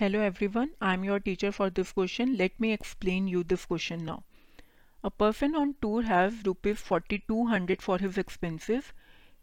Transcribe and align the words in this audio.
Hello 0.00 0.20
everyone 0.46 0.70
I 0.82 0.94
am 0.94 1.04
your 1.04 1.18
teacher 1.20 1.50
for 1.50 1.70
this 1.70 1.90
question 1.92 2.28
let 2.28 2.52
me 2.60 2.70
explain 2.72 3.26
you 3.28 3.42
this 3.42 3.64
question 3.64 4.00
now 4.02 4.20
a 5.04 5.08
person 5.08 5.54
on 5.56 5.74
tour 5.80 6.04
have 6.04 6.40
rupees 6.44 6.76
forty 6.76 7.18
two 7.18 7.46
hundred 7.46 7.80
for 7.80 8.02
his 8.02 8.18
expenses 8.18 8.82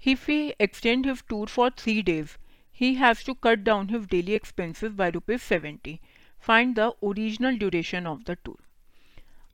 if 0.02 0.28
he 0.30 0.54
extend 0.62 1.08
his 1.08 1.24
tour 1.30 1.48
for 1.48 1.72
three 1.78 2.02
days 2.02 2.36
he 2.76 2.94
have 2.94 3.24
to 3.26 3.34
cut 3.34 3.60
down 3.60 3.90
his 3.90 4.06
daily 4.06 4.34
expenses 4.34 4.92
by 4.92 5.12
rupees 5.12 5.42
seventy 5.42 6.00
find 6.44 6.76
the 6.76 6.92
original 7.04 7.58
duration 7.58 8.08
of 8.08 8.24
the 8.24 8.38
tour 8.44 8.58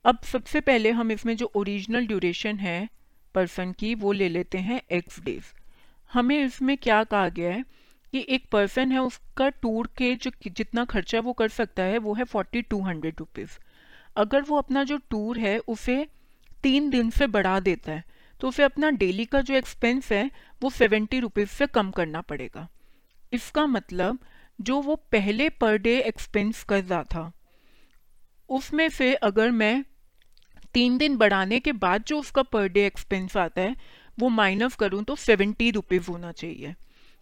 अब 0.04 0.18
सबसे 0.22 0.60
पहले 0.60 0.90
हम 0.90 1.12
इसमें 1.12 1.36
जो 1.36 1.52
original 1.54 2.06
duration 2.06 2.58
है 2.58 2.88
person 3.34 3.72
की, 3.72 3.94
वो 3.94 4.12
ले 4.12 4.28
लेते 4.28 4.58
हैं 4.58 4.82
एक्स 4.92 5.20
डेज़ 5.20 5.54
हमें 6.12 6.44
इसमें 6.44 6.76
क्या 6.78 7.04
कहा 7.04 7.28
गया 7.28 7.52
है? 7.52 7.64
कि 8.12 8.24
एक 8.28 8.44
पर्सन 8.52 8.92
है, 8.92 8.98
उसका 8.98 9.48
टूर 9.48 9.88
के 9.98 10.14
जो 10.14 10.30
जितना 10.46 10.84
खर्चा 10.84 11.20
वो 11.20 11.32
कर 11.32 11.48
सकता 11.50 11.82
है, 11.82 11.98
वो 11.98 12.14
है 12.14 12.24
फोर्टी 12.24 12.62
टू 12.62 12.80
हंड्रेड 12.82 13.14
रुपीज़ 13.18 13.58
अगर 14.16 14.42
वो 14.42 14.58
अपना 14.58 14.84
जो 14.84 14.96
टूर 15.10 15.38
है, 15.38 15.58
उसे 15.58 16.06
तीन 16.62 16.88
दिन 16.90 17.10
से 17.10 17.26
बढ़ा 17.28 17.58
देता 17.60 17.92
है 17.92 18.04
तो 18.40 18.48
उसे 18.48 18.62
अपना 18.62 18.90
डेली 18.92 19.24
का 19.24 19.40
जो 19.40 19.54
एक्सपेंस 19.54 20.10
है, 20.12 20.30
वो 20.62 20.70
सेवेंटी 20.70 21.20
रुपीज़ 21.20 21.48
से 21.48 21.66
कम 21.68 21.90
करना 21.90 22.20
पड़ेगा. 22.22 22.68
इसका 23.32 23.66
मतलब 23.66 24.18
जो 24.58 24.80
वो 24.82 24.94
पहले 25.12 25.48
पर 25.50 25.76
डे 25.78 25.98
एक्सपेंस 26.00 26.62
कर 26.64 26.84
रहा 26.84 27.02
था, 27.04 27.32
उसमें 28.50 28.88
से 28.88 29.14
अगर 29.14 29.50
मैं 29.52 29.84
तीन 30.74 30.98
दिन 30.98 31.16
बढ़ाने 31.16 31.58
के 31.60 31.72
बाद 31.74 32.04
जो 32.06 32.18
उसका 32.20 32.42
पर 32.44 32.68
डे 32.68 32.86
एक्सपेंस 32.86 33.36
आता 33.36 33.60
है, 33.60 33.76
वो 34.18 34.28
माइनस 34.30 34.74
करूँ 34.76 35.02
तो 35.04 35.16
सेवेंटी 35.16 35.70
रुपीज़ 35.70 36.10
होना 36.10 36.32
चाहिए. 36.32 36.74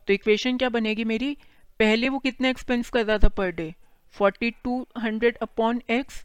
तो 0.06 0.12
इक्वेशन 0.12 0.58
क्या 0.58 0.68
बनेगी 0.68 1.04
मेरी? 1.04 1.36
पहले 1.78 2.08
वो 2.08 2.18
कितना 2.18 2.48
एक्सपेंस 2.48 2.90
कर 2.90 3.06
रहा 3.06 3.18
था 3.18 3.28
per 3.28 3.50
day 3.50 3.74
forty 4.14 4.50
two 4.64 4.86
hundred 4.98 5.36
upon 5.42 5.80
x 5.90 6.24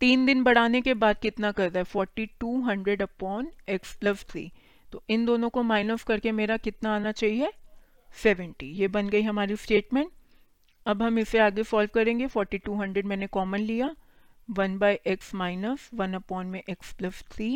तीन 0.00 0.24
दिन 0.26 0.42
बढ़ाने 0.44 0.80
के 0.80 0.94
बाद 0.94 1.18
कितना 1.18 1.50
कर 1.52 1.70
रहा 1.70 1.78
है? 1.78 1.84
Forty 1.84 2.26
two 2.40 2.60
hundred 2.62 3.02
upon 3.02 3.48
x 3.68 3.94
plus 3.96 4.24
three 4.24 4.50
तो 4.92 5.02
इन 5.08 5.24
दोनों 5.26 5.48
को 5.50 5.62
माइनस 5.62 6.02
करके 6.02 6.32
मेरा 6.32 6.56
कितना 6.56 6.94
आना 6.96 7.12
चाहिए? 7.12 7.52
सेवेंटी 8.16 8.66
ये 8.72 8.88
बन 8.88 9.08
गई 9.08 9.22
हमारी 9.22 9.56
स्टेटमेंट 9.56 10.10
अब 10.86 11.02
हम 11.02 11.18
इसे 11.18 11.38
आगे 11.38 11.62
सॉल्व 11.64 11.90
करेंगे. 11.94 12.26
फोर्टी 12.26 12.58
टू 12.58 12.74
हंड्रेड 12.74 13.06
मैंने 13.06 13.26
कॉमन 13.26 13.58
लिया. 13.60 13.94
One 14.48 14.78
by 14.78 14.98
x 15.06 15.34
minus 15.34 15.88
one 15.94 16.14
upon 16.14 16.46
में 16.46 16.62
x 16.70 16.92
plus 16.92 17.22
three 17.30 17.50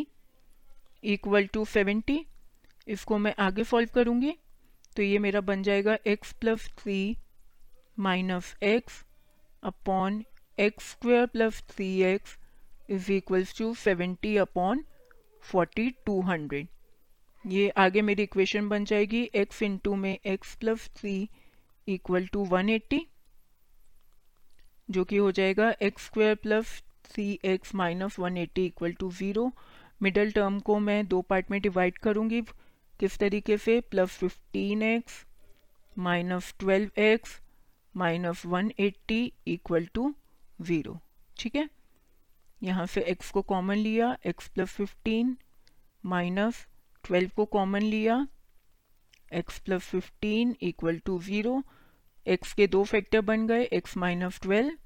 equal 1.03 1.47
to 1.53 1.65
seventy 1.65 2.25
इसको 2.87 3.17
मैं 3.17 3.33
आगे 3.39 3.63
सॉल्व 3.63 3.89
करूँगी. 3.95 4.33
तो 4.95 5.03
ये 5.03 5.19
मेरा 5.19 5.41
बन 5.41 5.63
जाएगा 5.63 5.97
x 6.07 6.33
plus 6.41 6.69
three 6.77 6.99
minus 7.99 8.53
x 8.63 9.03
upon 9.63 10.23
x 10.57 10.91
square 10.91 11.25
plus 11.25 11.61
three 11.69 11.87
x 12.03 12.37
is 12.89 13.11
equals 13.11 13.57
to 13.57 13.73
seventy 13.75 14.35
upon 14.37 14.83
forty 15.43 15.89
two 16.05 16.19
hundred 16.21 16.67
ये 17.45 17.69
आगे 17.77 18.01
मेरी 18.01 18.23
इक्वेशन 18.23 18.67
बन 18.69 18.85
जाएगी 18.85 19.29
x 19.35 19.61
इंटू 19.63 19.95
में 19.95 20.17
x 20.27 20.55
plus 20.59 20.89
three 20.97 21.15
equal 21.87 22.27
to 22.33 22.43
one 22.45 22.69
eighty 22.69 23.05
जो 24.89 25.03
कि 25.03 25.17
हो 25.17 25.31
जाएगा 25.31 25.73
x 25.81 26.05
square 26.05 26.35
plus 26.35 26.81
three 27.05 27.27
x 27.45 27.73
minus 27.75 28.19
one 28.19 28.37
eighty 28.37 28.65
equal 28.65 28.93
to 28.99 29.11
zero 29.11 29.51
middle 30.01 30.31
term 30.31 30.59
को 30.59 30.77
मैं 30.79 31.05
दो 31.07 31.21
पार्ट 31.21 31.51
में 31.51 31.59
डिवाइड 31.61 31.97
करूँगी। 31.97 32.41
किस 32.99 33.17
तरीके 33.19 33.57
से? 33.57 33.79
Plus 33.91 34.17
fifteen 34.17 34.81
x 34.83 35.25
minus 35.97 36.53
twelve 36.59 37.01
x 37.01 37.39
minus 37.95 38.45
one 38.45 38.71
eighty 38.79 39.31
equal 39.47 39.85
to 39.93 40.13
zero 40.61 40.99
ठीक 41.39 41.55
है? 41.55 41.69
यहाँ 42.61 42.85
से 42.87 43.05
x 43.11 43.29
को 43.31 43.41
कॉमन 43.41 43.77
लिया, 43.77 44.15
x 44.27 44.47
plus 44.47 44.69
fifteen 44.69 45.35
minus 46.03 46.65
twelve 47.03 47.29
को 47.35 47.45
कॉमन 47.55 47.83
लिया, 47.83 48.15
x 49.35 49.59
plus 49.59 49.81
fifteen 49.83 50.55
equal 50.61 50.99
to 51.05 51.19
zero 51.21 51.61
x 52.25 52.53
के 52.53 52.67
दो 52.67 52.83
फैक्टर 52.83 53.21
बन 53.21 53.47
गए, 53.47 53.67
x 53.73 53.97
माइनस 53.97 54.39
ट्वेल्व 54.41 54.77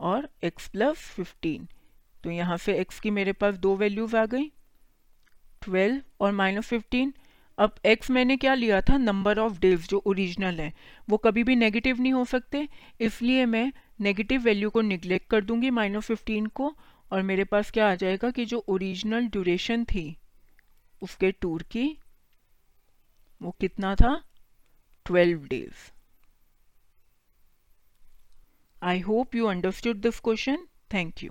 और 0.00 0.28
x 0.44 0.68
प्लस 0.68 0.96
फिफ्टीन 1.16 1.66
तो 2.24 2.30
यहाँ 2.30 2.56
से 2.56 2.82
x 2.84 3.00
की 3.00 3.10
मेरे 3.10 3.32
पास 3.32 3.54
दो 3.56 3.74
वैल्यूज़ 3.76 4.16
आ 4.16 4.24
गई 4.26 4.50
ट्वेल्व 5.62 6.24
और 6.24 6.32
माइनस 6.32 6.66
फिफ्टीन 6.68 7.12
अब 7.58 7.74
x 7.86 8.10
मैंने 8.10 8.36
क्या 8.36 8.54
लिया 8.54 8.80
था? 8.80 8.96
नंबर 8.98 9.38
ऑफ़ 9.38 9.58
डेज़ 9.60 9.86
जो 9.86 10.02
ओरिजिनल 10.06 10.60
है, 10.60 10.72
वो 11.08 11.16
कभी 11.16 11.44
भी 11.44 11.56
नेगेटिव 11.56 12.00
नहीं 12.00 12.12
हो 12.12 12.24
सकते। 12.24 12.68
इसलिए 13.00 13.46
मैं 13.46 13.72
नेगेटिव 14.00 14.40
वैल्यू 14.40 14.70
को 14.70 14.80
निग्लेक्ट 14.80 15.30
कर 15.30 15.44
दूँगी 15.44 15.70
माइनस 15.70 16.04
फिफ्टीन 16.04 16.46
को, 16.46 16.76
और 17.12 17.22
मेरे 17.22 17.44
पास 17.44 17.70
क्या 17.70 17.90
आ 17.90 17.94
जाएगा 17.94 18.30
कि 18.30 18.44
जो 18.44 18.64
ओरिजिनल 18.68 19.26
ड्यूरेशन 19.26 19.84
थी, 19.84 20.16
उसके 21.02 21.30
टूर 21.32 21.62
की, 21.62 21.98
वो 23.40 23.56
कितना 23.60 23.94
था? 23.94 24.22
Twelve 25.06 25.46
days 25.46 25.90
I 28.82 29.00
hope 29.00 29.34
you 29.34 29.46
understood 29.46 29.96
this 29.96 30.20
question 30.20 30.66
thank 30.94 31.22
you 31.22 31.30